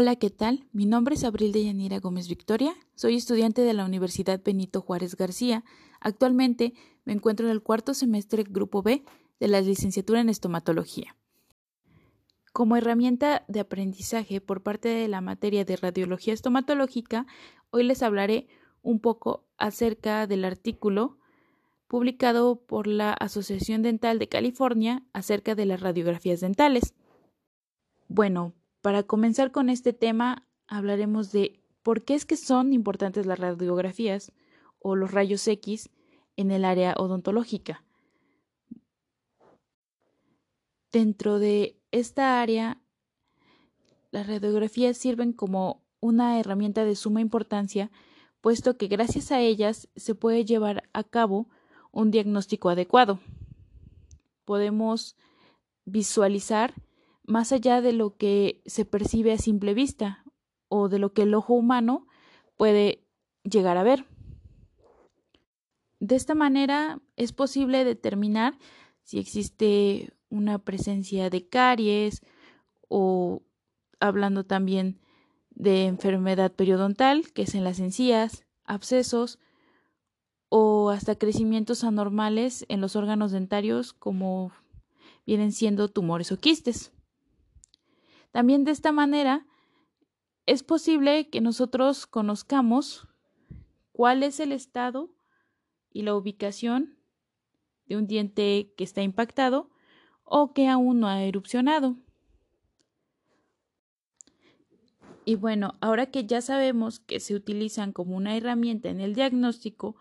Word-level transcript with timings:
Hola, 0.00 0.14
¿qué 0.14 0.30
tal? 0.30 0.64
Mi 0.70 0.86
nombre 0.86 1.16
es 1.16 1.24
Abril 1.24 1.50
de 1.50 1.64
Yanira 1.64 1.98
Gómez 1.98 2.28
Victoria. 2.28 2.72
Soy 2.94 3.16
estudiante 3.16 3.62
de 3.62 3.74
la 3.74 3.84
Universidad 3.84 4.40
Benito 4.40 4.80
Juárez 4.80 5.16
García. 5.16 5.64
Actualmente 5.98 6.72
me 7.04 7.14
encuentro 7.14 7.46
en 7.46 7.50
el 7.50 7.64
cuarto 7.64 7.94
semestre 7.94 8.44
Grupo 8.44 8.80
B 8.80 9.02
de 9.40 9.48
la 9.48 9.60
licenciatura 9.60 10.20
en 10.20 10.28
estomatología. 10.28 11.16
Como 12.52 12.76
herramienta 12.76 13.44
de 13.48 13.58
aprendizaje 13.58 14.40
por 14.40 14.62
parte 14.62 14.88
de 14.88 15.08
la 15.08 15.20
materia 15.20 15.64
de 15.64 15.74
radiología 15.74 16.32
estomatológica, 16.32 17.26
hoy 17.70 17.82
les 17.82 18.04
hablaré 18.04 18.46
un 18.82 19.00
poco 19.00 19.48
acerca 19.56 20.28
del 20.28 20.44
artículo 20.44 21.18
publicado 21.88 22.60
por 22.66 22.86
la 22.86 23.14
Asociación 23.14 23.82
Dental 23.82 24.20
de 24.20 24.28
California 24.28 25.02
acerca 25.12 25.56
de 25.56 25.66
las 25.66 25.80
radiografías 25.80 26.38
dentales. 26.38 26.94
Bueno, 28.06 28.54
para 28.88 29.02
comenzar 29.02 29.52
con 29.52 29.68
este 29.68 29.92
tema, 29.92 30.46
hablaremos 30.66 31.30
de 31.30 31.60
por 31.82 32.06
qué 32.06 32.14
es 32.14 32.24
que 32.24 32.38
son 32.38 32.72
importantes 32.72 33.26
las 33.26 33.38
radiografías 33.38 34.32
o 34.78 34.96
los 34.96 35.10
rayos 35.10 35.46
X 35.46 35.90
en 36.38 36.50
el 36.50 36.64
área 36.64 36.94
odontológica. 36.96 37.84
Dentro 40.90 41.38
de 41.38 41.78
esta 41.90 42.40
área, 42.40 42.80
las 44.10 44.26
radiografías 44.26 44.96
sirven 44.96 45.34
como 45.34 45.84
una 46.00 46.40
herramienta 46.40 46.86
de 46.86 46.96
suma 46.96 47.20
importancia, 47.20 47.90
puesto 48.40 48.78
que 48.78 48.86
gracias 48.86 49.30
a 49.32 49.40
ellas 49.40 49.90
se 49.96 50.14
puede 50.14 50.46
llevar 50.46 50.88
a 50.94 51.04
cabo 51.04 51.46
un 51.92 52.10
diagnóstico 52.10 52.70
adecuado. 52.70 53.20
Podemos 54.46 55.14
visualizar 55.84 56.72
más 57.28 57.52
allá 57.52 57.82
de 57.82 57.92
lo 57.92 58.16
que 58.16 58.62
se 58.64 58.86
percibe 58.86 59.32
a 59.32 59.38
simple 59.38 59.74
vista 59.74 60.24
o 60.68 60.88
de 60.88 60.98
lo 60.98 61.12
que 61.12 61.22
el 61.22 61.34
ojo 61.34 61.52
humano 61.52 62.06
puede 62.56 63.04
llegar 63.44 63.76
a 63.76 63.82
ver. 63.82 64.06
De 66.00 66.16
esta 66.16 66.34
manera 66.34 67.00
es 67.16 67.32
posible 67.32 67.84
determinar 67.84 68.58
si 69.02 69.18
existe 69.18 70.14
una 70.30 70.58
presencia 70.58 71.28
de 71.28 71.46
caries 71.46 72.22
o 72.88 73.42
hablando 74.00 74.44
también 74.44 74.98
de 75.50 75.84
enfermedad 75.84 76.52
periodontal, 76.52 77.30
que 77.32 77.42
es 77.42 77.54
en 77.54 77.64
las 77.64 77.78
encías, 77.78 78.46
abscesos 78.64 79.38
o 80.48 80.88
hasta 80.88 81.16
crecimientos 81.16 81.84
anormales 81.84 82.64
en 82.68 82.80
los 82.80 82.96
órganos 82.96 83.32
dentarios 83.32 83.92
como 83.92 84.50
vienen 85.26 85.52
siendo 85.52 85.88
tumores 85.88 86.32
o 86.32 86.38
quistes. 86.38 86.92
También 88.30 88.64
de 88.64 88.72
esta 88.72 88.92
manera 88.92 89.46
es 90.46 90.62
posible 90.62 91.28
que 91.28 91.40
nosotros 91.40 92.06
conozcamos 92.06 93.08
cuál 93.92 94.22
es 94.22 94.40
el 94.40 94.52
estado 94.52 95.10
y 95.92 96.02
la 96.02 96.14
ubicación 96.14 96.98
de 97.86 97.96
un 97.96 98.06
diente 98.06 98.72
que 98.76 98.84
está 98.84 99.02
impactado 99.02 99.70
o 100.24 100.52
que 100.52 100.68
aún 100.68 101.00
no 101.00 101.08
ha 101.08 101.22
erupcionado. 101.22 101.96
Y 105.24 105.34
bueno, 105.34 105.74
ahora 105.80 106.06
que 106.06 106.24
ya 106.24 106.40
sabemos 106.40 107.00
que 107.00 107.20
se 107.20 107.34
utilizan 107.34 107.92
como 107.92 108.16
una 108.16 108.34
herramienta 108.34 108.88
en 108.88 109.00
el 109.00 109.14
diagnóstico, 109.14 109.96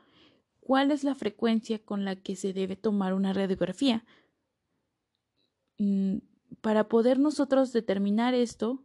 ¿cuál 0.62 0.92
es 0.92 1.04
la 1.04 1.16
frecuencia 1.16 1.84
con 1.84 2.06
la 2.06 2.16
que 2.16 2.38
se 2.38 2.54
debe 2.54 2.78
tomar 2.78 3.14
una 3.14 3.34
radiografía? 3.34 4.06
Para 6.62 6.88
poder 6.88 7.20
nosotros 7.20 7.74
determinar 7.74 8.34
esto 8.34 8.84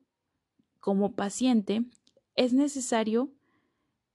como 0.80 1.14
paciente, 1.14 1.84
es 2.34 2.52
necesario 2.52 3.30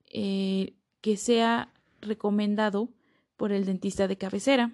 eh, 0.05 0.75
que 1.01 1.17
sea 1.17 1.73
recomendado 2.01 2.89
por 3.35 3.51
el 3.51 3.65
dentista 3.65 4.07
de 4.07 4.17
cabecera. 4.17 4.71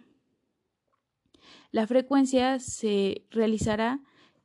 La 1.72 1.88
frecuencia 1.88 2.59
se 2.59 3.25
realizará 3.31 4.02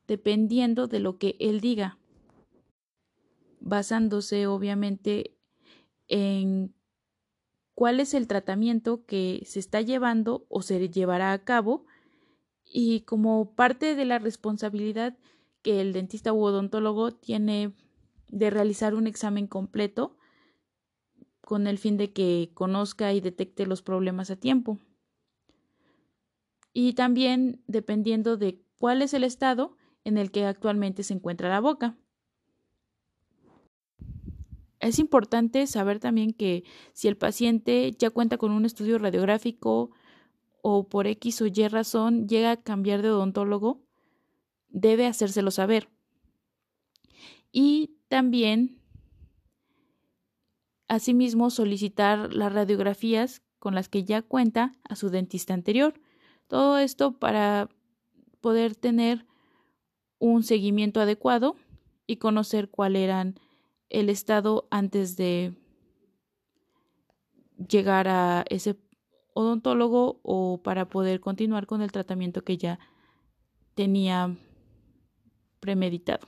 dependiendo 0.07 0.87
de 0.87 0.99
lo 0.99 1.17
que 1.17 1.35
él 1.39 1.61
diga, 1.61 1.99
basándose 3.59 4.47
obviamente 4.47 5.37
en 6.07 6.73
cuál 7.75 7.99
es 7.99 8.13
el 8.13 8.27
tratamiento 8.27 9.05
que 9.05 9.43
se 9.45 9.59
está 9.59 9.81
llevando 9.81 10.45
o 10.49 10.61
se 10.63 10.89
llevará 10.89 11.31
a 11.31 11.43
cabo 11.43 11.85
y 12.71 13.01
como 13.01 13.55
parte 13.55 13.95
de 13.95 14.05
la 14.05 14.19
responsabilidad 14.19 15.17
que 15.61 15.81
el 15.81 15.91
dentista 15.91 16.33
u 16.33 16.43
odontólogo 16.43 17.11
tiene 17.11 17.73
de 18.29 18.49
realizar 18.49 18.93
un 18.93 19.07
examen 19.07 19.47
completo 19.47 20.15
con 21.41 21.65
el 21.65 21.79
fin 21.79 21.97
de 21.97 22.13
que 22.13 22.51
conozca 22.53 23.11
y 23.11 23.21
detecte 23.21 23.65
los 23.65 23.81
problemas 23.81 24.29
a 24.29 24.35
tiempo. 24.35 24.77
Y 26.73 26.93
también 26.93 27.63
dependiendo 27.65 28.37
de 28.37 28.61
cuál 28.77 29.01
es 29.01 29.15
el 29.15 29.23
estado 29.23 29.75
en 30.03 30.17
el 30.17 30.31
que 30.31 30.45
actualmente 30.45 31.03
se 31.03 31.15
encuentra 31.15 31.49
la 31.49 31.59
boca. 31.59 31.97
Es 34.79 34.99
importante 34.99 35.65
saber 35.67 35.99
también 35.99 36.33
que 36.33 36.63
si 36.93 37.07
el 37.07 37.17
paciente 37.17 37.91
ya 37.97 38.11
cuenta 38.11 38.37
con 38.37 38.51
un 38.51 38.65
estudio 38.65 38.97
radiográfico 38.97 39.91
o 40.61 40.87
por 40.87 41.07
X 41.07 41.41
o 41.41 41.47
Y 41.47 41.67
razón 41.67 42.27
llega 42.27 42.51
a 42.51 42.61
cambiar 42.61 43.01
de 43.01 43.11
odontólogo, 43.11 43.81
debe 44.69 45.07
hacérselo 45.07 45.51
saber. 45.51 45.89
Y 47.51 47.97
también, 48.07 48.81
asimismo, 50.87 51.49
solicitar 51.49 52.33
las 52.33 52.53
radiografías 52.53 53.41
con 53.59 53.75
las 53.75 53.89
que 53.89 54.03
ya 54.03 54.21
cuenta 54.21 54.73
a 54.87 54.95
su 54.95 55.09
dentista 55.09 55.53
anterior. 55.53 55.99
Todo 56.47 56.77
esto 56.77 57.19
para 57.19 57.69
poder 58.41 58.75
tener 58.75 59.25
un 60.17 60.43
seguimiento 60.43 61.01
adecuado 61.01 61.55
y 62.07 62.17
conocer 62.17 62.69
cuál 62.69 62.95
era 62.95 63.33
el 63.89 64.09
estado 64.09 64.67
antes 64.71 65.15
de 65.15 65.53
llegar 67.67 68.07
a 68.07 68.45
ese 68.49 68.75
odontólogo 69.39 70.19
o 70.23 70.61
para 70.61 70.89
poder 70.89 71.19
continuar 71.19 71.65
con 71.65 71.81
el 71.81 71.91
tratamiento 71.91 72.43
que 72.43 72.57
ya 72.57 72.79
tenía 73.73 74.37
premeditado. 75.59 76.27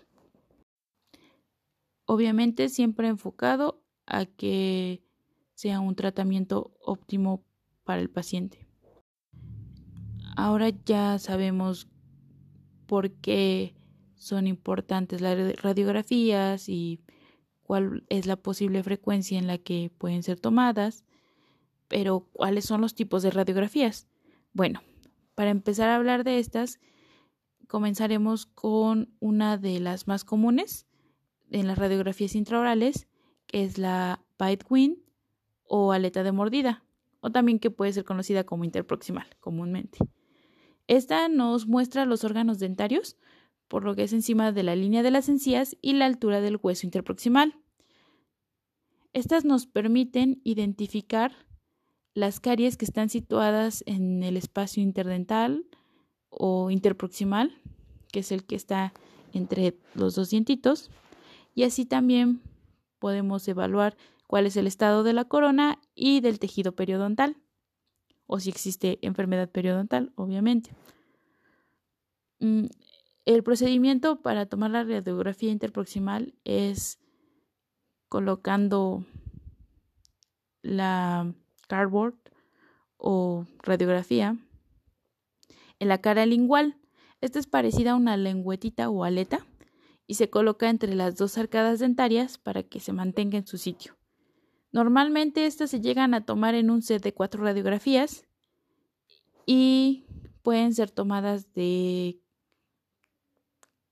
Obviamente 2.05 2.69
siempre 2.69 3.07
enfocado 3.07 3.83
a 4.05 4.25
que 4.25 5.03
sea 5.53 5.79
un 5.79 5.95
tratamiento 5.95 6.73
óptimo 6.81 7.43
para 7.83 8.01
el 8.01 8.09
paciente. 8.09 8.67
Ahora 10.35 10.69
ya 10.69 11.19
sabemos 11.19 11.89
por 12.87 13.11
qué 13.11 13.75
son 14.15 14.47
importantes 14.47 15.21
las 15.21 15.55
radiografías 15.61 16.69
y 16.69 17.01
cuál 17.61 18.05
es 18.09 18.25
la 18.25 18.37
posible 18.37 18.83
frecuencia 18.83 19.37
en 19.37 19.47
la 19.47 19.57
que 19.57 19.91
pueden 19.97 20.23
ser 20.23 20.39
tomadas. 20.39 21.03
Pero, 21.91 22.21
¿cuáles 22.31 22.63
son 22.63 22.79
los 22.79 22.95
tipos 22.95 23.21
de 23.21 23.31
radiografías? 23.31 24.07
Bueno, 24.53 24.81
para 25.35 25.49
empezar 25.49 25.89
a 25.89 25.97
hablar 25.97 26.23
de 26.23 26.39
estas, 26.39 26.79
comenzaremos 27.67 28.45
con 28.45 29.13
una 29.19 29.57
de 29.57 29.81
las 29.81 30.07
más 30.07 30.23
comunes 30.23 30.87
en 31.49 31.67
las 31.67 31.77
radiografías 31.77 32.33
intraorales, 32.35 33.09
que 33.45 33.65
es 33.65 33.77
la 33.77 34.23
bite 34.39 34.65
wing 34.69 34.95
o 35.65 35.91
aleta 35.91 36.23
de 36.23 36.31
mordida, 36.31 36.85
o 37.19 37.29
también 37.29 37.59
que 37.59 37.71
puede 37.71 37.91
ser 37.91 38.05
conocida 38.05 38.45
como 38.45 38.63
interproximal 38.63 39.27
comúnmente. 39.41 39.97
Esta 40.87 41.27
nos 41.27 41.67
muestra 41.67 42.05
los 42.05 42.23
órganos 42.23 42.57
dentarios, 42.57 43.17
por 43.67 43.83
lo 43.83 43.95
que 43.95 44.03
es 44.03 44.13
encima 44.13 44.53
de 44.53 44.63
la 44.63 44.77
línea 44.77 45.03
de 45.03 45.11
las 45.11 45.27
encías 45.27 45.75
y 45.81 45.91
la 45.91 46.05
altura 46.05 46.39
del 46.39 46.57
hueso 46.63 46.87
interproximal. 46.87 47.59
Estas 49.11 49.43
nos 49.43 49.67
permiten 49.67 50.39
identificar 50.45 51.50
las 52.13 52.39
caries 52.39 52.77
que 52.77 52.85
están 52.85 53.09
situadas 53.09 53.83
en 53.85 54.23
el 54.23 54.37
espacio 54.37 54.83
interdental 54.83 55.65
o 56.29 56.69
interproximal, 56.71 57.55
que 58.11 58.19
es 58.19 58.31
el 58.31 58.45
que 58.45 58.55
está 58.55 58.93
entre 59.33 59.77
los 59.95 60.15
dos 60.15 60.29
dientitos, 60.29 60.91
y 61.55 61.63
así 61.63 61.85
también 61.85 62.41
podemos 62.99 63.47
evaluar 63.47 63.97
cuál 64.27 64.45
es 64.45 64.55
el 64.57 64.67
estado 64.67 65.03
de 65.03 65.13
la 65.13 65.25
corona 65.25 65.79
y 65.95 66.21
del 66.21 66.39
tejido 66.39 66.73
periodontal, 66.73 67.37
o 68.27 68.39
si 68.39 68.49
existe 68.49 68.99
enfermedad 69.01 69.49
periodontal, 69.49 70.13
obviamente. 70.15 70.71
Mm, 72.39 72.65
el 73.25 73.43
procedimiento 73.43 74.21
para 74.21 74.45
tomar 74.45 74.71
la 74.71 74.83
radiografía 74.83 75.51
interproximal 75.51 76.33
es 76.43 76.99
colocando 78.09 79.05
la 80.61 81.33
cardboard 81.71 82.15
o 82.97 83.45
radiografía. 83.63 84.35
En 85.79 85.87
la 85.87 86.01
cara 86.01 86.25
lingual, 86.25 86.75
esta 87.21 87.39
es 87.39 87.47
parecida 87.47 87.91
a 87.91 87.95
una 87.95 88.17
lengüetita 88.17 88.89
o 88.89 89.05
aleta 89.05 89.45
y 90.05 90.15
se 90.15 90.29
coloca 90.29 90.69
entre 90.69 90.93
las 90.95 91.15
dos 91.15 91.37
arcadas 91.37 91.79
dentarias 91.79 92.37
para 92.37 92.63
que 92.63 92.81
se 92.81 92.91
mantenga 92.91 93.37
en 93.37 93.47
su 93.47 93.57
sitio. 93.57 93.95
Normalmente 94.73 95.45
estas 95.45 95.69
se 95.69 95.79
llegan 95.79 96.13
a 96.13 96.25
tomar 96.25 96.55
en 96.55 96.69
un 96.69 96.81
set 96.81 97.01
de 97.01 97.13
cuatro 97.13 97.41
radiografías 97.41 98.25
y 99.45 100.05
pueden 100.41 100.73
ser 100.73 100.91
tomadas 100.91 101.53
de 101.53 102.19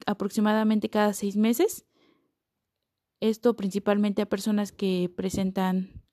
aproximadamente 0.05 0.89
cada 0.89 1.13
seis 1.13 1.37
meses. 1.37 1.85
Esto 3.21 3.55
principalmente 3.55 4.21
a 4.21 4.29
personas 4.29 4.73
que 4.73 5.09
presentan 5.15 6.03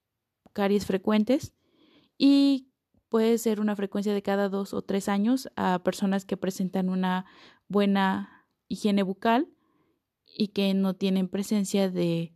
caries 0.53 0.87
frecuentes 0.87 1.56
y 2.19 2.69
puede 3.09 3.39
ser 3.39 3.61
una 3.61 3.77
frecuencia 3.77 4.15
de 4.15 4.23
cada 4.23 4.49
dos 4.49 4.75
o 4.75 4.83
tres 4.83 5.09
años 5.09 5.49
a 5.57 5.81
personas 5.83 6.25
que 6.25 6.37
presentan 6.37 6.89
una 6.89 7.27
buena 7.69 8.47
higiene 8.69 9.03
bucal 9.03 9.49
y 10.27 10.49
que 10.49 10.75
no 10.75 10.95
tienen 10.95 11.29
presencia 11.29 11.91
de 11.91 12.35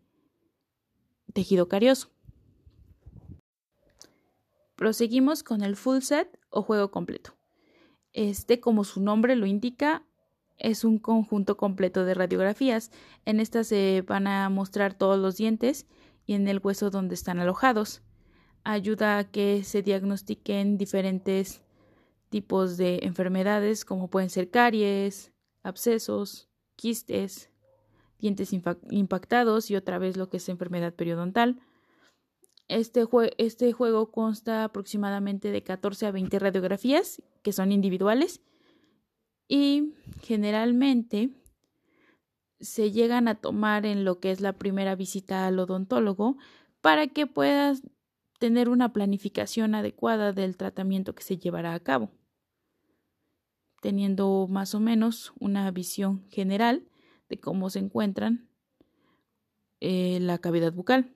tejido 1.33 1.69
carioso. 1.69 2.11
Proseguimos 4.77 5.43
con 5.43 5.63
el 5.63 5.77
full 5.77 6.01
set 6.01 6.39
o 6.49 6.63
juego 6.63 6.91
completo. 6.91 7.37
Este, 8.13 8.61
como 8.61 8.85
su 8.85 9.01
nombre 9.01 9.37
lo 9.37 9.47
indica, 9.47 10.07
es 10.57 10.85
un 10.85 10.99
conjunto 10.99 11.57
completo 11.57 12.05
de 12.05 12.15
radiografías. 12.15 12.91
En 13.25 13.41
esta 13.41 13.65
se 13.65 14.03
van 14.07 14.27
a 14.27 14.49
mostrar 14.49 14.95
todos 14.95 15.19
los 15.19 15.37
dientes 15.37 15.87
y 16.27 16.35
en 16.35 16.49
el 16.49 16.61
hueso 16.63 16.91
donde 16.91 17.15
están 17.15 17.39
alojados. 17.39 18.03
Ayuda 18.65 19.19
a 19.19 19.31
que 19.31 19.65
se 19.65 19.83
diagnostiquen 19.83 20.77
diferentes 20.77 21.63
tipos 22.29 22.77
de 22.77 23.01
enfermedades 23.03 23.85
como 23.85 24.09
pueden 24.09 24.31
ser 24.31 24.51
caries, 24.51 25.33
abscesos, 25.63 26.49
quistes, 26.77 27.51
dientes 28.19 28.53
impactados 28.53 29.71
y 29.71 29.77
otra 29.77 29.99
vez 29.99 30.17
lo 30.17 30.29
que 30.29 30.37
es 30.37 30.49
enfermedad 30.49 30.95
periodontal. 30.95 31.61
Este, 32.69 33.05
este, 33.39 33.73
juego 33.73 34.13
consta 34.13 34.63
aproximadamente 34.63 35.51
de 35.51 35.63
14 35.63 36.07
a 36.07 36.13
20 36.13 36.39
radiografías 36.39 37.21
que 37.43 37.53
son 37.53 37.73
individuales 37.73 38.41
y 39.49 39.95
generalmente 40.23 41.31
se 42.61 42.93
llegan 42.93 43.27
a 43.27 43.35
tomar 43.35 43.87
en 43.87 44.05
lo 44.05 44.21
que 44.21 44.31
es 44.31 44.41
la 44.41 44.53
primera 44.53 44.95
visita 44.95 45.47
al 45.49 45.59
odontólogo 45.59 46.37
para 46.81 47.09
que 47.09 47.27
puedas 47.27 47.83
tener 48.41 48.71
una 48.71 48.95
planificación 48.95 49.75
adecuada 49.75 50.33
del 50.33 50.57
tratamiento 50.57 51.15
que 51.15 51.23
se 51.23 51.37
llevará 51.37 51.75
a 51.75 51.81
cabo, 51.81 52.11
teniendo 53.83 54.49
más 54.49 54.75
o 54.75 54.81
menos 54.81 55.35
una 55.39 55.71
visión 55.71 56.27
general 56.31 56.89
de 57.29 57.39
cómo 57.39 57.69
se 57.69 57.81
encuentran 57.81 58.49
eh, 59.79 60.19
la 60.23 60.39
cavidad 60.39 60.73
bucal. 60.73 61.15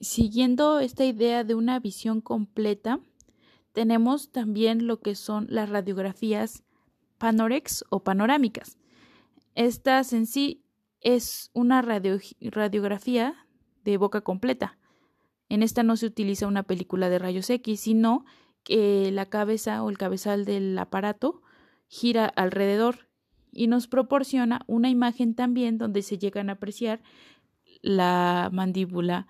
Siguiendo 0.00 0.80
esta 0.80 1.04
idea 1.04 1.44
de 1.44 1.54
una 1.54 1.78
visión 1.78 2.22
completa, 2.22 2.98
tenemos 3.72 4.32
también 4.32 4.86
lo 4.86 5.00
que 5.00 5.14
son 5.14 5.46
las 5.50 5.68
radiografías 5.68 6.64
panorex 7.18 7.84
o 7.90 8.02
panorámicas. 8.02 8.78
Estas 9.54 10.14
en 10.14 10.26
sí 10.26 10.64
es 11.02 11.50
una 11.52 11.82
radiografía 11.82 13.46
de 13.84 13.96
boca 13.96 14.20
completa. 14.20 14.78
En 15.48 15.62
esta 15.62 15.82
no 15.82 15.96
se 15.96 16.06
utiliza 16.06 16.46
una 16.46 16.62
película 16.62 17.08
de 17.08 17.18
rayos 17.18 17.50
X, 17.50 17.80
sino 17.80 18.24
que 18.64 19.10
la 19.12 19.26
cabeza 19.26 19.82
o 19.82 19.90
el 19.90 19.98
cabezal 19.98 20.44
del 20.44 20.78
aparato 20.78 21.42
gira 21.88 22.26
alrededor 22.26 23.08
y 23.52 23.66
nos 23.66 23.86
proporciona 23.86 24.62
una 24.66 24.88
imagen 24.88 25.34
también 25.34 25.78
donde 25.78 26.02
se 26.02 26.18
llegan 26.18 26.48
a 26.48 26.54
apreciar 26.54 27.02
la 27.82 28.48
mandíbula 28.52 29.26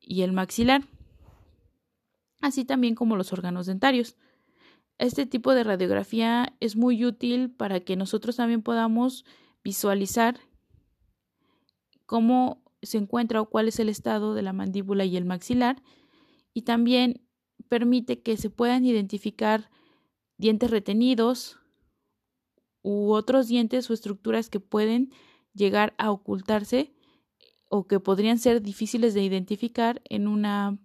y 0.00 0.22
el 0.22 0.32
maxilar, 0.32 0.84
así 2.40 2.64
también 2.64 2.94
como 2.94 3.16
los 3.16 3.32
órganos 3.32 3.66
dentarios. 3.66 4.16
Este 4.98 5.26
tipo 5.26 5.52
de 5.52 5.64
radiografía 5.64 6.54
es 6.60 6.76
muy 6.76 7.04
útil 7.04 7.50
para 7.50 7.80
que 7.80 7.96
nosotros 7.96 8.36
también 8.36 8.62
podamos 8.62 9.24
visualizar 9.64 10.38
cómo 12.06 12.62
se 12.86 12.98
encuentra 12.98 13.40
o 13.40 13.50
cuál 13.50 13.68
es 13.68 13.78
el 13.78 13.88
estado 13.88 14.34
de 14.34 14.42
la 14.42 14.52
mandíbula 14.52 15.04
y 15.04 15.16
el 15.16 15.24
maxilar 15.24 15.82
y 16.54 16.62
también 16.62 17.26
permite 17.68 18.22
que 18.22 18.36
se 18.36 18.50
puedan 18.50 18.84
identificar 18.84 19.70
dientes 20.38 20.70
retenidos 20.70 21.58
u 22.82 23.12
otros 23.12 23.48
dientes 23.48 23.90
o 23.90 23.94
estructuras 23.94 24.48
que 24.48 24.60
pueden 24.60 25.10
llegar 25.54 25.94
a 25.98 26.10
ocultarse 26.10 26.94
o 27.68 27.86
que 27.86 28.00
podrían 28.00 28.38
ser 28.38 28.62
difíciles 28.62 29.14
de 29.14 29.22
identificar 29.22 30.00
en 30.04 30.28
una 30.28 30.78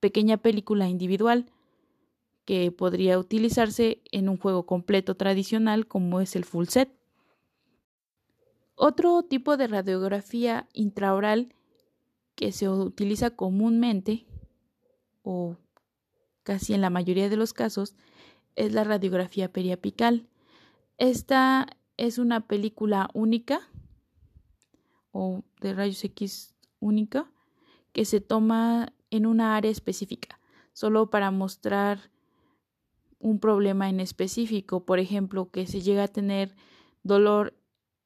pequeña 0.00 0.38
película 0.38 0.88
individual 0.88 1.46
que 2.44 2.70
podría 2.72 3.18
utilizarse 3.18 4.02
en 4.10 4.28
un 4.28 4.36
juego 4.36 4.66
completo 4.66 5.16
tradicional 5.16 5.86
como 5.86 6.20
es 6.20 6.36
el 6.36 6.44
full 6.44 6.66
set. 6.66 6.90
Otro 8.74 9.22
tipo 9.22 9.56
de 9.56 9.68
radiografía 9.68 10.68
intraoral 10.72 11.54
que 12.34 12.52
se 12.52 12.68
utiliza 12.68 13.30
comúnmente 13.30 14.26
o 15.22 15.56
casi 16.42 16.74
en 16.74 16.80
la 16.80 16.90
mayoría 16.90 17.28
de 17.28 17.36
los 17.36 17.52
casos 17.52 17.94
es 18.56 18.72
la 18.72 18.84
radiografía 18.84 19.52
periapical. 19.52 20.28
Esta 20.98 21.66
es 21.96 22.18
una 22.18 22.46
película 22.46 23.08
única 23.14 23.60
o 25.12 25.44
de 25.60 25.72
rayos 25.72 26.02
X 26.04 26.54
única 26.80 27.30
que 27.92 28.04
se 28.04 28.20
toma 28.20 28.92
en 29.10 29.26
una 29.26 29.56
área 29.56 29.70
específica, 29.70 30.40
solo 30.72 31.10
para 31.10 31.30
mostrar 31.30 32.10
un 33.20 33.38
problema 33.38 33.88
en 33.88 34.00
específico, 34.00 34.84
por 34.84 34.98
ejemplo, 34.98 35.50
que 35.50 35.66
se 35.66 35.80
llega 35.80 36.04
a 36.04 36.08
tener 36.08 36.56
dolor 37.04 37.54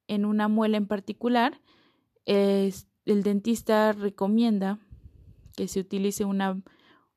en 0.08 0.24
una 0.24 0.48
muela 0.48 0.76
en 0.76 0.86
particular, 0.86 1.60
el 2.26 3.22
dentista 3.22 3.92
recomienda 3.92 4.78
que 5.56 5.68
se 5.68 5.80
utilice 5.80 6.24
una, 6.24 6.60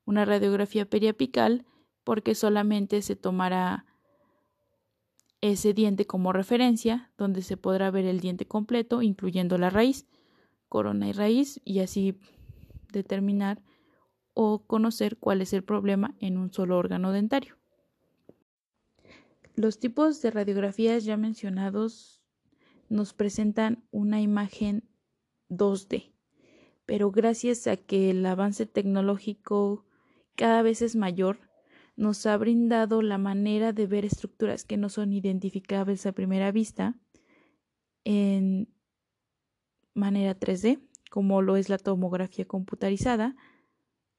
una 0.04 0.24
radiografía 0.24 0.88
periapical 0.88 1.66
porque 2.04 2.34
solamente 2.34 3.02
se 3.02 3.16
tomará 3.16 3.86
ese 5.40 5.74
diente 5.74 6.06
como 6.06 6.32
referencia, 6.32 7.10
donde 7.18 7.42
se 7.42 7.56
podrá 7.56 7.90
ver 7.90 8.04
el 8.04 8.20
diente 8.20 8.46
completo, 8.46 9.02
incluyendo 9.02 9.58
la 9.58 9.70
raíz, 9.70 10.06
corona 10.68 11.08
y 11.08 11.12
raíz, 11.12 11.60
y 11.64 11.80
así 11.80 12.18
determinar 12.92 13.62
o 14.34 14.64
conocer 14.66 15.18
cuál 15.18 15.42
es 15.42 15.52
el 15.52 15.64
problema 15.64 16.14
en 16.20 16.38
un 16.38 16.52
solo 16.52 16.78
órgano 16.78 17.12
dentario. 17.12 17.56
Los 19.54 19.78
tipos 19.78 20.22
de 20.22 20.30
radiografías 20.30 21.04
ya 21.04 21.16
mencionados 21.16 22.21
nos 22.92 23.14
presentan 23.14 23.84
una 23.90 24.20
imagen 24.20 24.88
2D, 25.48 26.12
pero 26.84 27.10
gracias 27.10 27.66
a 27.66 27.76
que 27.76 28.10
el 28.10 28.24
avance 28.26 28.66
tecnológico 28.66 29.86
cada 30.36 30.62
vez 30.62 30.82
es 30.82 30.94
mayor, 30.94 31.50
nos 31.96 32.26
ha 32.26 32.36
brindado 32.36 33.02
la 33.02 33.18
manera 33.18 33.72
de 33.72 33.86
ver 33.86 34.04
estructuras 34.04 34.64
que 34.64 34.76
no 34.76 34.88
son 34.88 35.12
identificables 35.12 36.04
a 36.06 36.12
primera 36.12 36.52
vista 36.52 36.98
en 38.04 38.68
manera 39.94 40.38
3D, 40.38 40.80
como 41.10 41.42
lo 41.42 41.56
es 41.56 41.68
la 41.68 41.78
tomografía 41.78 42.46
computarizada 42.46 43.36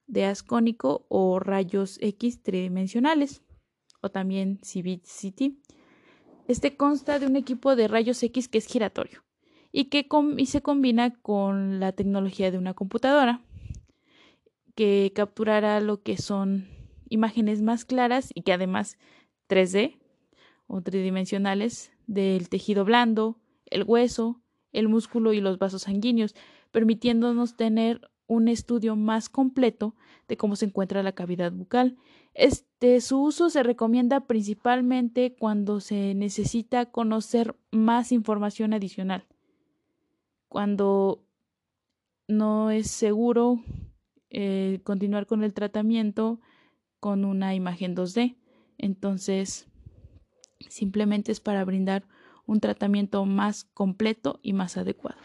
de 0.06 0.24
ascónico 0.24 1.06
o 1.08 1.38
rayos 1.38 1.98
X 2.00 2.42
tridimensionales, 2.42 3.42
o 4.02 4.10
también 4.10 4.58
CBCT. 4.58 5.58
Este 6.46 6.76
consta 6.76 7.18
de 7.18 7.26
un 7.26 7.36
equipo 7.36 7.74
de 7.74 7.88
rayos 7.88 8.22
X 8.22 8.48
que 8.48 8.58
es 8.58 8.66
giratorio 8.66 9.24
y 9.72 9.86
que 9.86 10.06
y 10.36 10.46
se 10.46 10.62
combina 10.62 11.14
con 11.20 11.80
la 11.80 11.92
tecnología 11.92 12.50
de 12.50 12.58
una 12.58 12.74
computadora 12.74 13.40
que 14.74 15.12
capturará 15.14 15.80
lo 15.80 16.02
que 16.02 16.16
son 16.16 16.68
imágenes 17.08 17.62
más 17.62 17.84
claras 17.84 18.30
y 18.34 18.42
que 18.42 18.52
además 18.52 18.98
3D 19.48 19.98
o 20.66 20.82
tridimensionales 20.82 21.92
del 22.06 22.48
tejido 22.48 22.84
blando, 22.84 23.38
el 23.66 23.84
hueso, 23.84 24.42
el 24.72 24.88
músculo 24.88 25.32
y 25.32 25.40
los 25.40 25.58
vasos 25.58 25.82
sanguíneos, 25.82 26.34
permitiéndonos 26.70 27.56
tener 27.56 28.10
un 28.26 28.48
estudio 28.48 28.96
más 28.96 29.28
completo 29.28 29.94
de 30.28 30.36
cómo 30.36 30.56
se 30.56 30.66
encuentra 30.66 31.02
la 31.02 31.12
cavidad 31.12 31.52
bucal. 31.52 31.96
Este, 32.32 33.00
su 33.00 33.22
uso 33.22 33.50
se 33.50 33.62
recomienda 33.62 34.26
principalmente 34.26 35.34
cuando 35.38 35.80
se 35.80 36.14
necesita 36.14 36.86
conocer 36.86 37.56
más 37.70 38.12
información 38.12 38.72
adicional. 38.72 39.26
Cuando 40.48 41.24
no 42.26 42.70
es 42.70 42.90
seguro 42.90 43.60
eh, 44.30 44.80
continuar 44.82 45.26
con 45.26 45.44
el 45.44 45.54
tratamiento 45.54 46.40
con 47.00 47.24
una 47.24 47.54
imagen 47.54 47.94
2D. 47.94 48.36
Entonces, 48.78 49.68
simplemente 50.68 51.32
es 51.32 51.40
para 51.40 51.64
brindar 51.64 52.04
un 52.46 52.60
tratamiento 52.60 53.24
más 53.26 53.64
completo 53.64 54.40
y 54.42 54.52
más 54.52 54.76
adecuado. 54.76 55.18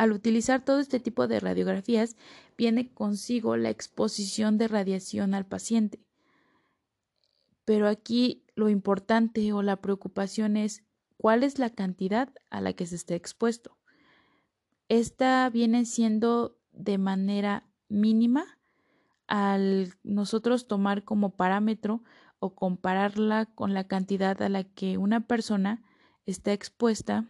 Al 0.00 0.12
utilizar 0.12 0.64
todo 0.64 0.80
este 0.80 0.98
tipo 0.98 1.28
de 1.28 1.40
radiografías, 1.40 2.16
viene 2.56 2.90
consigo 2.90 3.58
la 3.58 3.68
exposición 3.68 4.56
de 4.56 4.66
radiación 4.66 5.34
al 5.34 5.44
paciente. 5.44 6.00
Pero 7.66 7.86
aquí 7.86 8.46
lo 8.54 8.70
importante 8.70 9.52
o 9.52 9.60
la 9.60 9.76
preocupación 9.82 10.56
es 10.56 10.86
cuál 11.18 11.42
es 11.42 11.58
la 11.58 11.68
cantidad 11.68 12.32
a 12.48 12.62
la 12.62 12.72
que 12.72 12.86
se 12.86 12.96
está 12.96 13.14
expuesto. 13.14 13.76
Esta 14.88 15.50
viene 15.50 15.84
siendo 15.84 16.56
de 16.72 16.96
manera 16.96 17.68
mínima 17.90 18.46
al 19.26 19.92
nosotros 20.02 20.66
tomar 20.66 21.04
como 21.04 21.36
parámetro 21.36 22.04
o 22.38 22.54
compararla 22.54 23.52
con 23.54 23.74
la 23.74 23.84
cantidad 23.84 24.40
a 24.40 24.48
la 24.48 24.64
que 24.64 24.96
una 24.96 25.26
persona 25.26 25.84
está 26.24 26.54
expuesta 26.54 27.28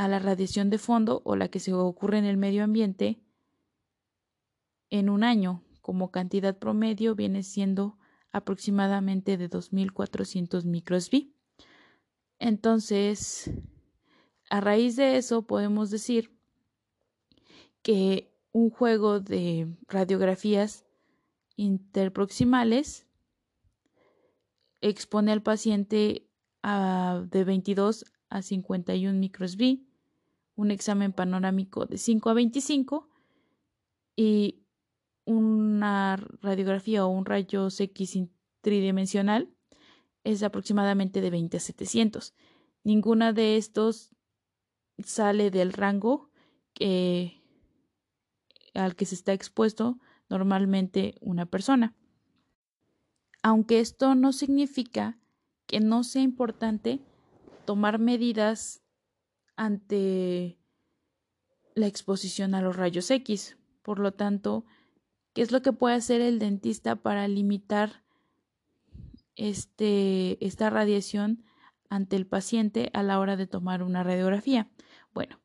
a 0.00 0.08
la 0.08 0.18
radiación 0.18 0.70
de 0.70 0.78
fondo 0.78 1.20
o 1.26 1.36
la 1.36 1.48
que 1.48 1.60
se 1.60 1.74
ocurre 1.74 2.16
en 2.16 2.24
el 2.24 2.38
medio 2.38 2.64
ambiente 2.64 3.20
en 4.88 5.10
un 5.10 5.22
año 5.22 5.62
como 5.82 6.10
cantidad 6.10 6.56
promedio 6.56 7.14
viene 7.14 7.42
siendo 7.42 7.98
aproximadamente 8.32 9.36
de 9.36 9.48
2400 9.48 10.64
microsvi. 10.64 11.34
Entonces, 12.38 13.50
a 14.48 14.62
raíz 14.62 14.96
de 14.96 15.18
eso 15.18 15.42
podemos 15.42 15.90
decir 15.90 16.34
que 17.82 18.32
un 18.52 18.70
juego 18.70 19.20
de 19.20 19.68
radiografías 19.86 20.86
interproximales 21.56 23.06
expone 24.80 25.30
al 25.30 25.42
paciente 25.42 26.26
a, 26.62 27.22
de 27.30 27.44
22 27.44 28.06
a 28.30 28.40
51 28.40 29.18
microsvi 29.18 29.89
un 30.60 30.70
examen 30.70 31.12
panorámico 31.12 31.86
de 31.86 31.96
5 31.96 32.28
a 32.28 32.34
25 32.34 33.08
y 34.14 34.62
una 35.24 36.16
radiografía 36.42 37.06
o 37.06 37.08
un 37.08 37.24
rayo 37.24 37.68
X 37.70 38.18
tridimensional 38.60 39.48
es 40.22 40.42
aproximadamente 40.42 41.22
de 41.22 41.30
20 41.30 41.56
a 41.56 41.60
700. 41.60 42.34
Ninguna 42.84 43.32
de 43.32 43.56
estos 43.56 44.14
sale 45.02 45.50
del 45.50 45.72
rango 45.72 46.30
al 48.74 48.96
que 48.96 49.06
se 49.06 49.14
está 49.14 49.32
expuesto 49.32 49.98
normalmente 50.28 51.14
una 51.22 51.46
persona. 51.46 51.96
Aunque 53.42 53.80
esto 53.80 54.14
no 54.14 54.32
significa 54.32 55.18
que 55.66 55.80
no 55.80 56.04
sea 56.04 56.20
importante 56.20 57.00
tomar 57.64 57.98
medidas 57.98 58.82
ante 59.60 60.58
la 61.74 61.86
exposición 61.86 62.54
a 62.54 62.62
los 62.62 62.76
rayos 62.76 63.10
X. 63.10 63.58
Por 63.82 63.98
lo 63.98 64.14
tanto, 64.14 64.64
¿qué 65.34 65.42
es 65.42 65.52
lo 65.52 65.60
que 65.60 65.74
puede 65.74 65.96
hacer 65.96 66.22
el 66.22 66.38
dentista 66.38 66.96
para 66.96 67.28
limitar 67.28 68.02
este, 69.36 70.42
esta 70.42 70.70
radiación 70.70 71.44
ante 71.90 72.16
el 72.16 72.26
paciente 72.26 72.88
a 72.94 73.02
la 73.02 73.18
hora 73.18 73.36
de 73.36 73.46
tomar 73.46 73.82
una 73.82 74.02
radiografía? 74.02 74.70
Bueno, 75.12 75.38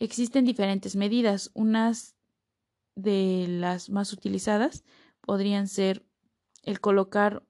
existen 0.00 0.44
diferentes 0.44 0.96
medidas. 0.96 1.52
Unas 1.54 2.16
de 2.96 3.46
las 3.48 3.88
más 3.88 4.12
utilizadas 4.12 4.82
podrían 5.20 5.68
ser 5.68 6.04
el 6.64 6.80
colocar 6.80 7.46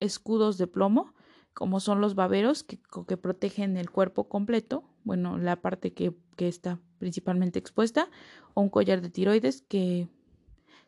escudos 0.00 0.58
de 0.58 0.66
plomo, 0.66 1.14
como 1.52 1.78
son 1.78 2.00
los 2.00 2.16
baberos 2.16 2.64
que, 2.64 2.80
que 3.06 3.16
protegen 3.16 3.76
el 3.76 3.90
cuerpo 3.90 4.28
completo, 4.28 4.90
bueno, 5.04 5.38
la 5.38 5.56
parte 5.60 5.92
que, 5.92 6.14
que 6.36 6.48
está 6.48 6.80
principalmente 6.98 7.58
expuesta, 7.58 8.08
o 8.54 8.62
un 8.62 8.70
collar 8.70 9.00
de 9.00 9.10
tiroides 9.10 9.62
que 9.62 10.08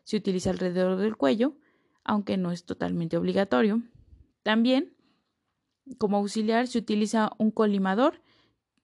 se 0.03 0.17
utiliza 0.17 0.49
alrededor 0.49 0.97
del 0.97 1.15
cuello, 1.15 1.55
aunque 2.03 2.37
no 2.37 2.51
es 2.51 2.65
totalmente 2.65 3.17
obligatorio. 3.17 3.83
También, 4.43 4.95
como 5.97 6.17
auxiliar, 6.17 6.67
se 6.67 6.79
utiliza 6.79 7.31
un 7.37 7.51
colimador, 7.51 8.21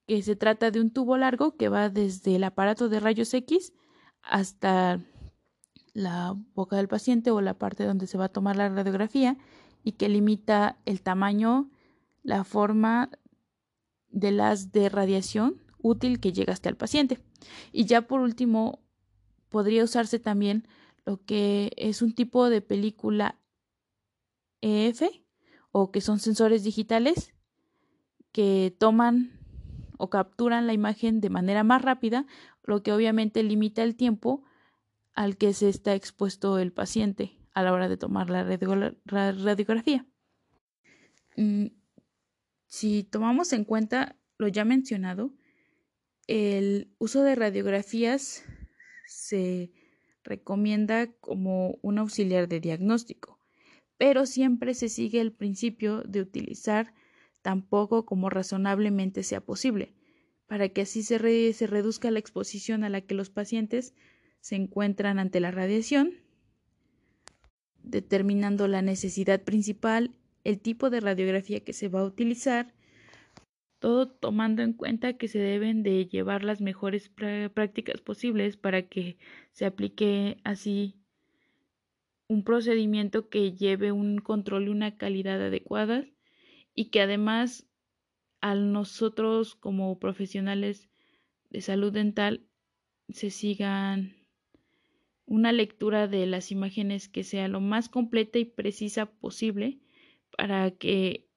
que 0.06 0.22
se 0.22 0.36
trata 0.36 0.70
de 0.72 0.82
un 0.82 0.92
tubo 0.92 1.18
largo 1.18 1.56
que 1.56 1.70
va 1.70 1.90
desde 1.90 2.36
el 2.36 2.44
aparato 2.44 2.90
de 2.90 3.00
rayos 3.00 3.34
X 3.34 3.74
hasta 4.22 5.00
la 5.94 6.36
boca 6.54 6.76
del 6.76 6.88
paciente 6.88 7.32
o 7.32 7.42
la 7.42 7.58
parte 7.58 7.86
donde 7.86 8.08
se 8.08 8.18
va 8.18 8.26
a 8.26 8.30
tomar 8.30 8.56
la 8.56 8.70
radiografía 8.70 9.38
y 9.84 9.94
que 9.94 10.10
limita 10.10 10.78
el 10.86 11.02
tamaño, 11.02 11.70
la 12.24 12.44
forma 12.44 13.10
de 14.14 14.32
las 14.32 14.72
de 14.72 14.88
radiación 14.88 15.62
útil 15.80 16.22
que 16.22 16.32
llega 16.32 16.54
hasta 16.54 16.70
el 16.70 16.78
paciente. 16.78 17.20
Y 17.74 17.86
ya 17.86 18.04
por 18.04 18.22
último, 18.22 18.80
podría 19.50 19.84
usarse 19.84 20.20
también 20.20 20.66
lo 21.06 21.24
que 21.26 21.74
es 21.76 22.02
un 22.02 22.14
tipo 22.14 22.50
de 22.50 22.62
película 22.62 23.40
EF 24.62 25.04
o 25.72 25.92
que 25.92 26.00
son 26.00 26.20
sensores 26.20 26.64
digitales 26.64 27.34
que 28.32 28.74
toman 28.80 29.40
o 29.98 30.10
capturan 30.10 30.68
la 30.68 30.74
imagen 30.74 31.20
de 31.20 31.30
manera 31.30 31.64
más 31.64 31.82
rápida, 31.82 32.26
lo 32.64 32.82
que 32.82 32.94
obviamente 32.94 33.44
limita 33.44 33.84
el 33.84 33.96
tiempo 33.96 34.44
al 35.14 35.38
que 35.38 35.54
se 35.54 35.70
está 35.70 35.94
expuesto 35.94 36.58
el 36.58 36.72
paciente 36.72 37.38
a 37.54 37.62
la 37.64 37.74
hora 37.74 37.90
de 37.90 37.98
tomar 37.98 38.30
la 38.30 38.44
radiografía. 38.44 40.06
Si 42.74 43.04
tomamos 43.04 43.54
en 43.54 43.66
cuenta 43.66 44.16
lo 44.40 44.48
ya 44.48 44.66
mencionado, 44.66 45.32
el 46.26 46.92
uso 46.98 47.22
de 47.22 47.36
radiografías 47.36 48.44
se 49.06 49.72
recomienda 50.24 51.12
como 51.20 51.78
un 51.84 52.00
auxiliar 52.00 52.48
de 52.48 52.60
diagnóstico, 52.60 53.38
pero 54.00 54.26
siempre 54.26 54.74
se 54.74 54.90
sigue 54.90 55.22
el 55.22 55.32
principio 55.32 56.02
de 56.02 56.22
utilizar 56.22 56.96
tan 57.44 57.62
poco 57.62 58.08
como 58.08 58.32
razonablemente 58.32 59.22
sea 59.22 59.42
posible, 59.42 59.94
para 60.48 60.68
que 60.70 60.82
así 60.82 61.04
se 61.04 61.20
reduzca 61.20 62.10
la 62.10 62.18
exposición 62.18 62.84
a 62.84 62.90
la 62.90 63.02
que 63.02 63.14
los 63.14 63.30
pacientes 63.30 63.94
se 64.40 64.56
encuentran 64.56 65.20
ante 65.20 65.40
la 65.40 65.52
radiación, 65.52 66.16
determinando 67.84 68.68
la 68.68 68.82
necesidad 68.82 69.44
principal 69.44 70.16
el 70.44 70.60
tipo 70.60 70.90
de 70.90 71.00
radiografía 71.00 71.64
que 71.64 71.74
se 71.74 71.88
va 71.88 72.02
a 72.02 72.06
utilizar, 72.06 72.74
todo 73.80 74.08
tomando 74.10 74.62
en 74.62 74.74
cuenta 74.74 75.18
que 75.18 75.28
se 75.28 75.40
deben 75.40 75.84
de 75.84 76.06
llevar 76.06 76.44
las 76.44 76.62
mejores 76.62 77.10
prácticas 77.54 78.02
posibles 78.02 78.56
para 78.56 78.84
que 78.84 79.18
se 79.52 79.66
aplique 79.66 80.38
así 80.44 80.96
un 82.30 82.44
procedimiento 82.44 83.30
que 83.30 83.54
lleve 83.54 83.92
un 83.92 84.20
control 84.20 84.68
y 84.68 84.70
una 84.70 84.96
calidad 84.96 85.42
adecuadas 85.42 86.06
y 86.74 86.86
que 86.86 87.02
además 87.02 87.68
a 88.42 88.56
nosotros 88.56 89.56
como 89.56 90.00
profesionales 90.00 90.90
de 91.50 91.62
salud 91.62 91.92
dental 91.94 92.48
se 93.10 93.30
sigan 93.30 94.16
una 95.26 95.52
lectura 95.52 96.08
de 96.08 96.26
las 96.26 96.52
imágenes 96.52 97.10
que 97.10 97.24
sea 97.24 97.48
lo 97.48 97.62
más 97.62 97.90
completa 97.90 98.40
y 98.40 98.46
precisa 98.46 99.06
posible 99.06 99.83
para 100.38 100.72
que 100.72 101.30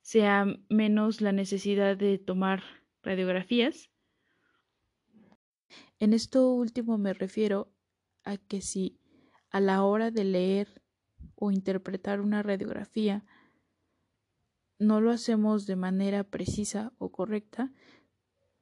sea 0.00 0.46
menos 0.68 1.20
la 1.20 1.32
necesidad 1.32 1.96
de 1.96 2.18
tomar 2.18 2.62
radiografías. 3.02 3.90
En 5.98 6.12
esto 6.12 6.52
último 6.52 6.98
me 6.98 7.12
refiero 7.12 7.72
a 8.24 8.36
que 8.36 8.60
si 8.60 8.98
a 9.50 9.60
la 9.60 9.82
hora 9.82 10.10
de 10.10 10.24
leer 10.24 10.82
o 11.34 11.50
interpretar 11.50 12.20
una 12.20 12.42
radiografía 12.42 13.24
no 14.78 15.00
lo 15.00 15.10
hacemos 15.10 15.66
de 15.66 15.76
manera 15.76 16.24
precisa 16.24 16.92
o 16.98 17.10
correcta, 17.10 17.72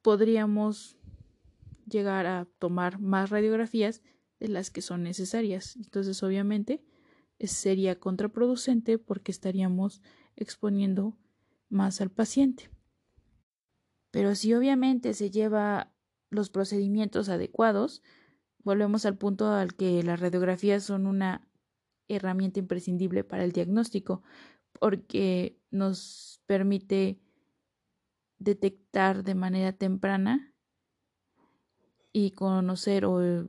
podríamos 0.03 0.97
llegar 1.87 2.27
a 2.27 2.47
tomar 2.59 3.01
más 3.01 3.31
radiografías 3.31 4.03
de 4.41 4.49
las 4.49 4.71
que 4.71 4.83
son 4.83 5.03
necesarias. 5.03 5.77
Entonces, 5.77 6.23
obviamente, 6.23 6.83
sería 7.41 7.99
contraproducente 7.99 8.99
porque 8.99 9.33
estaríamos 9.33 10.03
exponiendo 10.37 11.17
más 11.69 12.01
al 12.01 12.11
paciente. 12.11 12.71
Pero 14.11 14.35
si 14.35 14.55
obviamente 14.55 15.15
se 15.15 15.31
lleva 15.31 15.93
los 16.31 16.51
procedimientos 16.51 17.29
adecuados, 17.29 18.03
volvemos 18.59 19.05
al 19.07 19.17
punto 19.17 19.53
al 19.53 19.75
que 19.75 20.03
las 20.03 20.21
radiografías 20.21 20.85
son 20.85 21.07
una 21.07 21.49
herramienta 22.09 22.61
imprescindible 22.61 23.25
para 23.25 23.45
el 23.45 23.53
diagnóstico 23.53 24.23
porque 24.79 25.61
nos 25.71 26.41
permite 26.47 27.21
detectar 28.39 29.25
de 29.25 29.35
manera 29.35 29.73
temprana 29.73 30.55
y 32.13 32.31
conocer 32.33 33.05
o 33.05 33.47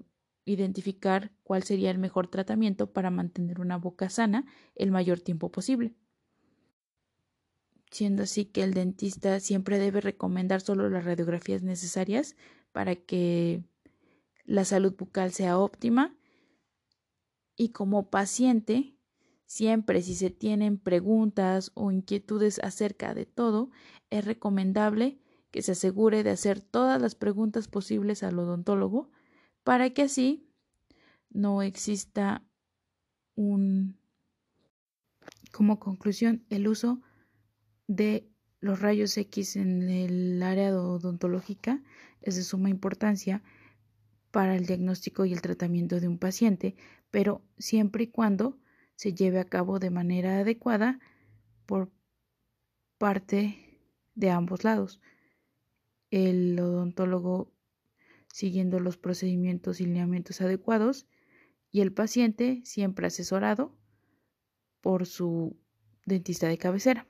identificar 0.47 1.31
cuál 1.43 1.63
sería 1.63 1.91
el 1.91 1.97
mejor 1.97 2.27
tratamiento 2.27 2.91
para 2.91 3.11
mantener 3.11 3.59
una 3.59 3.77
boca 3.77 4.09
sana 4.09 4.45
el 4.75 4.91
mayor 4.91 5.19
tiempo 5.19 5.51
posible. 5.51 5.95
siendo 7.91 8.23
así 8.23 8.45
que 8.45 8.63
el 8.63 8.73
dentista 8.73 9.39
siempre 9.39 9.79
debe 9.79 10.01
recomendar 10.01 10.61
solo 10.61 10.89
las 10.89 11.05
radiografías 11.05 11.63
necesarias 11.63 12.35
para 12.71 12.95
que 12.95 13.63
la 14.45 14.65
salud 14.65 14.93
bucal 14.97 15.31
sea 15.31 15.57
óptima 15.57 16.15
y 17.55 17.69
como 17.69 18.09
paciente 18.09 18.97
siempre 19.45 20.01
si 20.01 20.15
se 20.15 20.29
tienen 20.29 20.77
preguntas 20.77 21.71
o 21.75 21.91
inquietudes 21.91 22.59
acerca 22.59 23.13
de 23.13 23.25
todo 23.25 23.71
es 24.09 24.25
recomendable 24.25 25.19
que 25.51 25.61
se 25.61 25.71
asegure 25.71 26.23
de 26.23 26.31
hacer 26.31 26.59
todas 26.59 27.01
las 27.01 27.15
preguntas 27.15 27.67
posibles 27.67 28.21
al 28.23 28.37
odontólogo 28.37 29.09
para 29.67 29.89
que 29.89 30.03
así 30.03 30.47
no 31.29 31.61
exista 31.61 32.41
un 33.35 33.97
como 35.51 35.77
conclusión 35.77 36.45
el 36.49 36.69
uso 36.69 37.01
de 37.85 38.31
los 38.61 38.79
rayos 38.79 39.17
X 39.17 39.57
en 39.57 39.89
el 39.89 40.41
área 40.41 40.73
odontológica 40.73 41.83
es 42.21 42.37
de 42.37 42.43
suma 42.43 42.69
importancia 42.69 43.43
para 44.31 44.55
el 44.55 44.67
diagnóstico 44.67 45.25
y 45.25 45.33
el 45.33 45.41
tratamiento 45.41 45.99
de 45.99 46.07
un 46.07 46.17
paciente, 46.17 46.77
pero 47.11 47.41
siempre 47.57 48.05
y 48.05 48.07
cuando 48.07 48.57
se 48.95 49.13
lleve 49.13 49.41
a 49.41 49.49
cabo 49.49 49.79
de 49.79 49.89
manera 49.89 50.39
adecuada 50.39 51.01
por 51.65 51.91
parte 52.97 53.81
de 54.15 54.31
ambos 54.31 54.63
lados. 54.63 55.01
El 56.09 56.57
odontólogo 56.57 57.51
siguiendo 58.37 58.79
los 58.79 58.97
procedimientos 58.97 59.81
y 59.81 59.85
lineamientos 59.87 60.41
adecuados 60.41 61.07
y 61.71 61.81
el 61.81 61.91
paciente 61.91 62.61
siempre 62.65 63.07
asesorado 63.07 63.75
por 64.79 65.07
su 65.07 65.57
dentista 66.05 66.47
de 66.47 66.59
cabecera. 66.59 67.07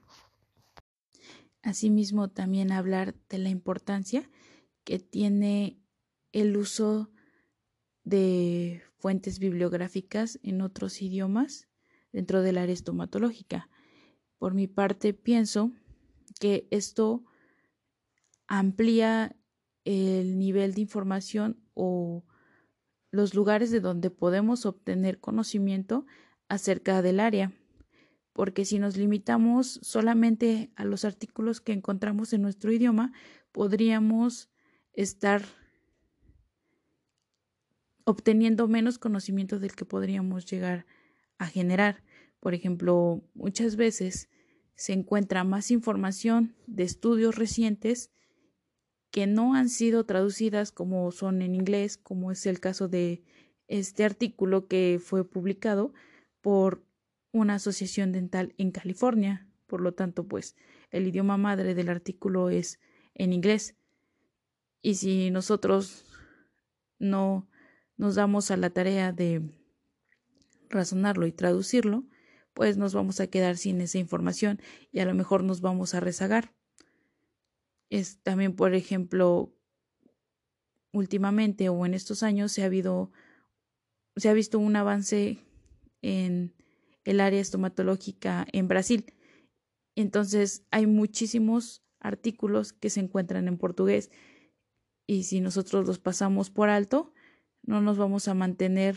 Asimismo, 1.63 2.29
también 2.29 2.71
hablar 2.71 3.13
de 3.27 3.39
la 3.39 3.49
importancia 3.49 4.29
que 4.85 4.99
tiene 4.99 5.81
el 6.31 6.55
uso 6.55 7.11
de 8.05 8.81
fuentes 8.97 9.39
bibliográficas 9.39 10.39
en 10.43 10.61
otros 10.61 11.01
idiomas 11.01 11.67
dentro 12.13 12.41
del 12.41 12.57
área 12.57 12.73
estomatológica. 12.73 13.69
Por 14.37 14.53
mi 14.53 14.67
parte, 14.67 15.13
pienso 15.13 15.73
que 16.39 16.69
esto 16.71 17.25
amplía 18.47 19.36
el 19.87 20.37
nivel 20.37 20.73
de 20.73 20.81
información 20.81 21.59
o 21.73 22.25
los 23.11 23.33
lugares 23.33 23.71
de 23.71 23.79
donde 23.79 24.09
podemos 24.09 24.65
obtener 24.65 25.19
conocimiento 25.19 26.05
acerca 26.49 27.01
del 27.01 27.19
área 27.19 27.53
porque 28.37 28.65
si 28.65 28.77
nos 28.77 28.97
limitamos 28.97 29.79
solamente 29.81 30.69
a 30.75 30.85
los 30.85 31.05
artículos 31.05 31.59
que 31.59 31.73
encontramos 31.73 32.33
en 32.33 32.43
nuestro 32.43 32.71
idioma, 32.71 33.11
podríamos 33.51 34.51
estar 34.93 35.41
obteniendo 38.03 38.67
menos 38.67 38.99
conocimiento 38.99 39.57
del 39.57 39.73
que 39.73 39.85
podríamos 39.85 40.45
llegar 40.45 40.85
a 41.39 41.47
generar. 41.47 42.03
Por 42.39 42.53
ejemplo, 42.53 43.23
muchas 43.33 43.75
veces 43.75 44.29
se 44.75 44.93
encuentra 44.93 45.43
más 45.43 45.71
información 45.71 46.55
de 46.67 46.83
estudios 46.83 47.37
recientes 47.37 48.11
que 49.17 49.25
no 49.25 49.55
han 49.55 49.67
sido 49.67 50.05
traducidas 50.05 50.71
como 50.71 51.11
son 51.11 51.41
en 51.41 51.55
inglés, 51.55 51.97
como 51.97 52.31
es 52.31 52.45
el 52.45 52.59
caso 52.59 52.87
de 52.87 53.23
este 53.67 54.05
artículo 54.05 54.67
que 54.67 55.01
fue 55.03 55.27
publicado 55.27 55.91
por 56.39 56.85
una 57.31 57.55
asociación 57.55 58.11
dental 58.11 58.53
en 58.59 58.69
California. 58.69 59.49
Por 59.65 59.81
lo 59.81 59.95
tanto, 59.95 60.27
pues 60.27 60.55
el 60.91 61.07
idioma 61.07 61.35
madre 61.35 61.73
del 61.73 61.89
artículo 61.89 62.51
es 62.51 62.79
en 63.15 63.33
inglés. 63.33 63.75
Y 64.83 64.93
si 64.93 65.31
nosotros 65.31 66.05
no 66.99 67.49
nos 67.95 68.13
damos 68.13 68.51
a 68.51 68.57
la 68.57 68.69
tarea 68.69 69.13
de 69.13 69.41
razonarlo 70.69 71.25
y 71.25 71.31
traducirlo, 71.31 72.03
pues 72.53 72.77
nos 72.77 72.93
vamos 72.93 73.19
a 73.19 73.25
quedar 73.25 73.57
sin 73.57 73.81
esa 73.81 73.97
información 73.97 74.61
y 74.91 74.99
a 74.99 75.05
lo 75.05 75.15
mejor 75.15 75.43
nos 75.43 75.61
vamos 75.61 75.95
a 75.95 76.01
rezagar. 76.01 76.53
Es 77.89 78.21
también, 78.21 78.55
por 78.55 78.73
ejemplo, 78.73 79.53
últimamente 80.91 81.69
o 81.69 81.85
en 81.85 81.93
estos 81.93 82.23
años 82.23 82.51
se 82.51 82.63
ha 82.63 82.65
habido 82.65 83.11
se 84.15 84.29
ha 84.29 84.33
visto 84.33 84.57
un 84.57 84.75
avance 84.75 85.37
en 86.01 86.55
el 87.05 87.19
área 87.19 87.39
estomatológica 87.39 88.47
en 88.51 88.67
Brasil. 88.67 89.13
Entonces 89.95 90.65
hay 90.71 90.87
muchísimos 90.87 91.83
artículos 91.99 92.73
que 92.73 92.89
se 92.89 92.99
encuentran 92.99 93.47
en 93.47 93.57
portugués 93.57 94.11
y 95.05 95.23
si 95.23 95.39
nosotros 95.39 95.87
los 95.87 95.99
pasamos 95.99 96.49
por 96.49 96.69
alto, 96.69 97.13
no 97.63 97.81
nos 97.81 97.97
vamos 97.97 98.27
a 98.27 98.33
mantener 98.33 98.95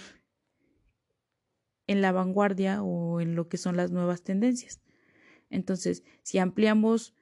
en 1.86 2.00
la 2.00 2.12
vanguardia 2.12 2.82
o 2.82 3.20
en 3.20 3.34
lo 3.34 3.48
que 3.48 3.56
son 3.56 3.76
las 3.76 3.90
nuevas 3.90 4.22
tendencias. 4.22 4.80
Entonces, 5.50 6.04
si 6.22 6.38
ampliamos 6.38 7.14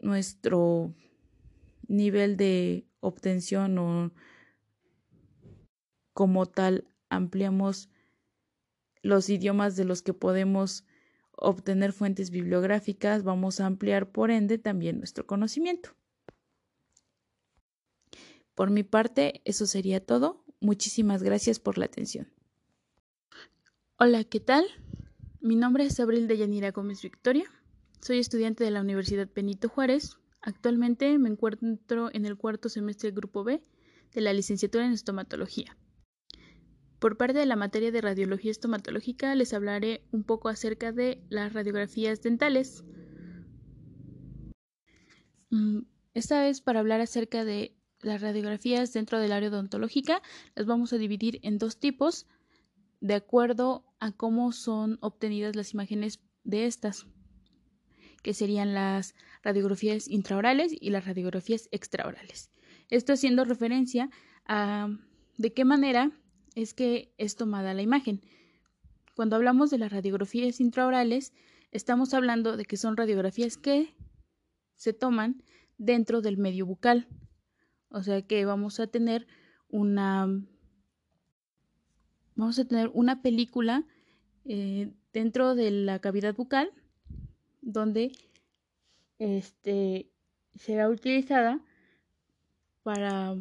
nuestro 0.00 0.94
nivel 1.88 2.36
de 2.36 2.86
obtención 3.00 3.78
o 3.78 4.12
como 6.12 6.46
tal 6.46 6.88
ampliamos 7.08 7.90
los 9.02 9.28
idiomas 9.28 9.76
de 9.76 9.84
los 9.84 10.02
que 10.02 10.14
podemos 10.14 10.84
obtener 11.32 11.92
fuentes 11.92 12.30
bibliográficas, 12.30 13.22
vamos 13.22 13.60
a 13.60 13.66
ampliar 13.66 14.10
por 14.10 14.30
ende 14.30 14.58
también 14.58 14.98
nuestro 14.98 15.26
conocimiento. 15.26 15.90
Por 18.54 18.70
mi 18.70 18.84
parte, 18.84 19.42
eso 19.44 19.66
sería 19.66 20.04
todo. 20.04 20.44
Muchísimas 20.60 21.22
gracias 21.22 21.58
por 21.58 21.76
la 21.76 21.86
atención. 21.86 22.32
Hola, 23.98 24.24
¿qué 24.24 24.40
tal? 24.40 24.64
Mi 25.40 25.56
nombre 25.56 25.84
es 25.84 25.98
Abril 26.00 26.28
de 26.28 26.38
Yanira 26.38 26.70
Gómez 26.70 27.02
Victoria. 27.02 27.44
Soy 28.00 28.18
estudiante 28.18 28.64
de 28.64 28.70
la 28.70 28.80
Universidad 28.80 29.28
Benito 29.34 29.68
Juárez. 29.68 30.18
Actualmente 30.46 31.18
me 31.18 31.30
encuentro 31.30 32.10
en 32.12 32.26
el 32.26 32.36
cuarto 32.36 32.68
semestre 32.68 33.08
del 33.08 33.16
Grupo 33.16 33.44
B 33.44 33.62
de 34.12 34.20
la 34.20 34.34
licenciatura 34.34 34.84
en 34.84 34.92
estomatología. 34.92 35.78
Por 36.98 37.16
parte 37.16 37.38
de 37.38 37.46
la 37.46 37.56
materia 37.56 37.90
de 37.90 38.02
radiología 38.02 38.50
estomatológica 38.50 39.34
les 39.34 39.54
hablaré 39.54 40.04
un 40.12 40.22
poco 40.22 40.50
acerca 40.50 40.92
de 40.92 41.24
las 41.30 41.54
radiografías 41.54 42.20
dentales. 42.20 42.84
Mm, 45.48 45.80
esta 46.12 46.42
vez 46.42 46.60
para 46.60 46.80
hablar 46.80 47.00
acerca 47.00 47.46
de 47.46 47.74
las 48.02 48.20
radiografías 48.20 48.92
dentro 48.92 49.18
del 49.20 49.32
área 49.32 49.48
odontológica 49.48 50.20
las 50.54 50.66
vamos 50.66 50.92
a 50.92 50.98
dividir 50.98 51.40
en 51.42 51.56
dos 51.56 51.78
tipos 51.78 52.26
de 53.00 53.14
acuerdo 53.14 53.86
a 53.98 54.12
cómo 54.12 54.52
son 54.52 54.98
obtenidas 55.00 55.56
las 55.56 55.72
imágenes 55.72 56.20
de 56.42 56.66
estas, 56.66 57.06
que 58.24 58.32
serían 58.32 58.72
las 58.72 59.14
radiografías 59.42 60.08
intraorales 60.08 60.74
y 60.80 60.88
las 60.88 61.04
radiografías 61.04 61.68
extraorales. 61.70 62.50
Esto 62.88 63.12
haciendo 63.12 63.44
referencia 63.44 64.08
a 64.46 64.88
de 65.36 65.52
qué 65.52 65.64
manera 65.66 66.10
es 66.54 66.72
que 66.72 67.12
es 67.18 67.36
tomada 67.36 67.74
la 67.74 67.82
imagen. 67.82 68.22
Cuando 69.14 69.36
hablamos 69.36 69.70
de 69.70 69.76
las 69.76 69.92
radiografías 69.92 70.58
intraorales, 70.58 71.34
estamos 71.70 72.14
hablando 72.14 72.56
de 72.56 72.64
que 72.64 72.78
son 72.78 72.96
radiografías 72.96 73.58
que 73.58 73.94
se 74.74 74.94
toman 74.94 75.44
dentro 75.76 76.22
del 76.22 76.38
medio 76.38 76.64
bucal. 76.64 77.06
O 77.90 78.02
sea 78.02 78.22
que 78.22 78.46
vamos 78.46 78.80
a 78.80 78.86
tener 78.86 79.26
una 79.68 80.26
vamos 82.36 82.58
a 82.58 82.64
tener 82.64 82.90
una 82.94 83.20
película 83.20 83.86
eh, 84.46 84.90
dentro 85.12 85.54
de 85.54 85.70
la 85.70 85.98
cavidad 85.98 86.34
bucal 86.34 86.72
donde 87.64 88.12
este 89.18 90.10
será 90.54 90.88
utilizada 90.88 91.60
para 92.82 93.36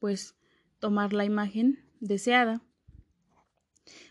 pues 0.00 0.34
tomar 0.78 1.12
la 1.12 1.24
imagen 1.24 1.78
deseada. 2.00 2.62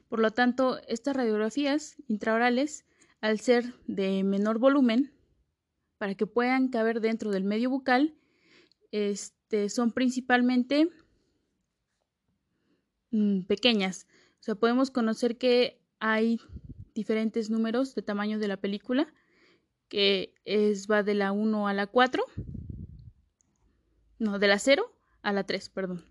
Por 0.07 0.19
lo 0.19 0.31
tanto, 0.31 0.79
estas 0.87 1.15
radiografías 1.15 1.95
intraorales, 2.07 2.85
al 3.19 3.39
ser 3.39 3.73
de 3.87 4.23
menor 4.23 4.59
volumen, 4.59 5.13
para 5.97 6.15
que 6.15 6.27
puedan 6.27 6.69
caber 6.69 7.01
dentro 7.01 7.31
del 7.31 7.43
medio 7.43 7.69
bucal, 7.69 8.15
este, 8.91 9.69
son 9.69 9.91
principalmente 9.91 10.89
mm, 13.11 13.41
pequeñas. 13.43 14.07
O 14.39 14.43
sea, 14.43 14.55
podemos 14.55 14.91
conocer 14.91 15.37
que 15.37 15.81
hay 15.99 16.39
diferentes 16.93 17.49
números 17.49 17.95
de 17.95 18.01
tamaño 18.01 18.39
de 18.39 18.47
la 18.47 18.57
película, 18.57 19.13
que 19.91 20.33
es, 20.45 20.87
va 20.89 21.03
de 21.03 21.13
la 21.13 21.33
1 21.33 21.67
a 21.67 21.73
la 21.73 21.85
4, 21.85 22.23
no, 24.19 24.39
de 24.39 24.47
la 24.47 24.57
0 24.57 24.89
a 25.21 25.33
la 25.33 25.43
3, 25.43 25.69
perdón. 25.69 26.05